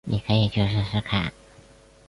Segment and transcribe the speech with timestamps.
[0.03, 1.31] 妳可以去试试看